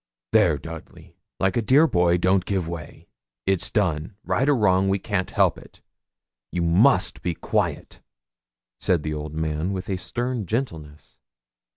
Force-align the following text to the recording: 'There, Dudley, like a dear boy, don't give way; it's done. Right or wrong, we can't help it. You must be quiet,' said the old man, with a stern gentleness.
'There, 0.31 0.57
Dudley, 0.57 1.13
like 1.39 1.55
a 1.55 1.61
dear 1.61 1.85
boy, 1.85 2.17
don't 2.17 2.43
give 2.45 2.67
way; 2.67 3.07
it's 3.45 3.69
done. 3.69 4.15
Right 4.23 4.49
or 4.49 4.55
wrong, 4.55 4.89
we 4.89 4.97
can't 4.97 5.29
help 5.29 5.59
it. 5.59 5.83
You 6.51 6.63
must 6.63 7.21
be 7.21 7.35
quiet,' 7.35 8.01
said 8.79 9.03
the 9.03 9.13
old 9.13 9.35
man, 9.35 9.73
with 9.73 9.89
a 9.91 9.97
stern 9.97 10.47
gentleness. 10.47 11.19